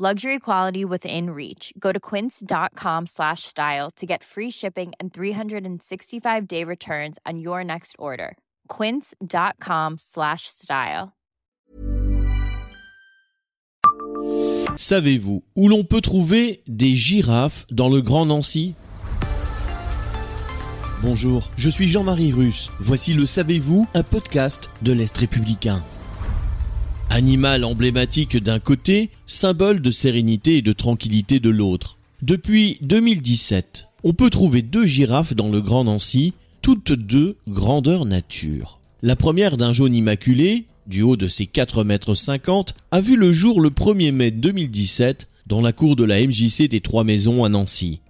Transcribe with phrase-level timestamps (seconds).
[0.00, 1.72] Luxury quality within reach.
[1.76, 7.64] Go to quince.com slash style to get free shipping and 365 day returns on your
[7.64, 8.36] next order.
[8.68, 11.14] Quince.com slash style.
[14.76, 18.76] Savez-vous où l'on peut trouver des girafes dans le Grand Nancy?
[21.02, 22.70] Bonjour, je suis Jean-Marie Russe.
[22.78, 25.82] Voici le Savez-vous, un podcast de l'Est républicain.
[27.10, 31.96] Animal emblématique d'un côté, symbole de sérénité et de tranquillité de l'autre.
[32.22, 38.78] Depuis 2017, on peut trouver deux girafes dans le Grand Nancy, toutes deux grandeur nature.
[39.02, 43.32] La première d'un jaune immaculé, du haut de ses 4 mètres 50, a vu le
[43.32, 47.48] jour le 1er mai 2017 dans la cour de la MJC des Trois Maisons à
[47.48, 48.00] Nancy.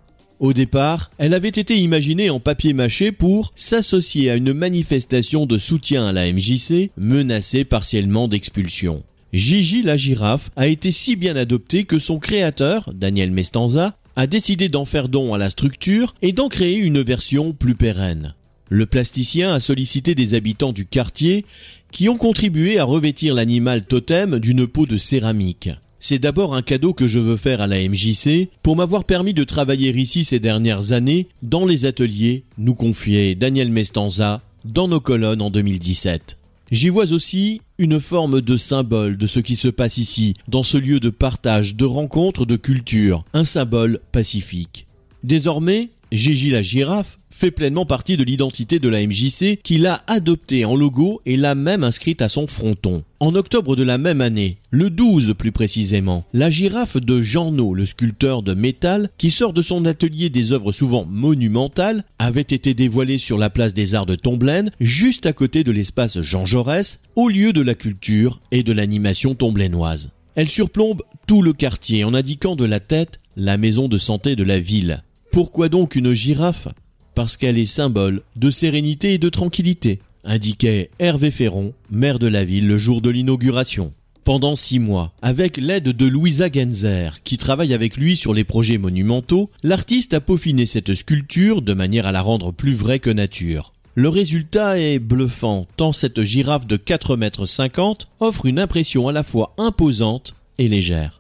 [0.41, 5.58] Au départ, elle avait été imaginée en papier mâché pour s'associer à une manifestation de
[5.58, 9.03] soutien à la MJC menacée partiellement d'expulsion.
[9.33, 14.69] Gigi la girafe a été si bien adoptée que son créateur, Daniel Mestanza, a décidé
[14.69, 18.34] d'en faire don à la structure et d'en créer une version plus pérenne.
[18.69, 21.44] Le plasticien a sollicité des habitants du quartier
[21.91, 25.70] qui ont contribué à revêtir l'animal totem d'une peau de céramique.
[26.01, 29.43] C'est d'abord un cadeau que je veux faire à la MJC pour m'avoir permis de
[29.45, 35.43] travailler ici ces dernières années dans les ateliers, nous confiait Daniel Mestanza dans nos colonnes
[35.43, 36.37] en 2017.
[36.71, 40.77] J'y vois aussi une forme de symbole de ce qui se passe ici, dans ce
[40.77, 44.87] lieu de partage, de rencontre, de culture, un symbole pacifique.
[45.25, 50.65] Désormais, Gigi la girafe fait pleinement partie de l'identité de la MJC qu'il a adoptée
[50.65, 53.05] en logo et l'a même inscrite à son fronton.
[53.20, 57.87] En octobre de la même année, le 12 plus précisément, la girafe de Jeannot, le
[57.87, 63.19] sculpteur de métal, qui sort de son atelier des œuvres souvent monumentales, avait été dévoilée
[63.19, 67.28] sur la place des Arts de Tomblaine, juste à côté de l'espace Jean Jaurès, au
[67.28, 70.10] lieu de la culture et de l'animation tomblainoise.
[70.34, 74.44] Elle surplombe tout le quartier en indiquant de la tête la maison de santé de
[74.44, 75.03] la ville.
[75.31, 76.69] Pourquoi donc une girafe?
[77.15, 82.44] Parce qu'elle est symbole de sérénité et de tranquillité, indiquait Hervé Ferron, maire de la
[82.44, 83.93] ville le jour de l'inauguration.
[84.25, 88.78] Pendant six mois, avec l'aide de Louisa Genzer, qui travaille avec lui sur les projets
[88.78, 93.72] monumentaux, l'artiste a peaufiné cette sculpture de manière à la rendre plus vraie que nature.
[93.95, 99.12] Le résultat est bluffant, tant cette girafe de 4 mètres 50 offre une impression à
[99.12, 101.18] la fois imposante et légère.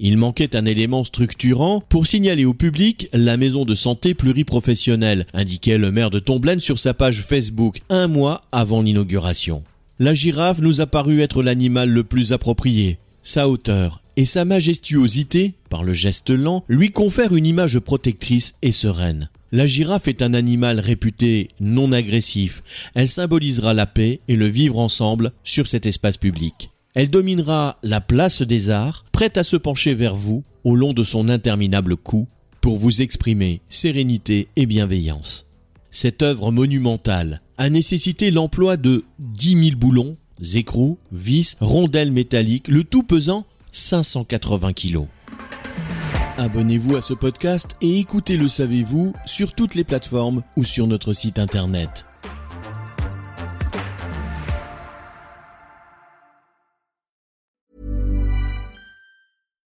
[0.00, 5.78] Il manquait un élément structurant pour signaler au public la maison de santé pluriprofessionnelle, indiquait
[5.78, 9.62] le maire de Tomblaine sur sa page Facebook un mois avant l'inauguration.
[10.00, 12.98] La girafe nous a paru être l'animal le plus approprié.
[13.22, 18.72] Sa hauteur et sa majestuosité, par le geste lent, lui confèrent une image protectrice et
[18.72, 19.28] sereine.
[19.52, 22.64] La girafe est un animal réputé non agressif.
[22.94, 26.70] Elle symbolisera la paix et le vivre ensemble sur cet espace public.
[26.94, 31.02] Elle dominera la place des arts, prête à se pencher vers vous au long de
[31.02, 32.28] son interminable cou
[32.60, 35.46] pour vous exprimer sérénité et bienveillance.
[35.90, 40.16] Cette œuvre monumentale a nécessité l'emploi de 10 000 boulons,
[40.54, 45.06] écrous, vis, rondelles métalliques, le tout pesant 580 kilos.
[46.38, 51.12] Abonnez-vous à ce podcast et écoutez Le Savez-vous sur toutes les plateformes ou sur notre
[51.12, 52.06] site internet.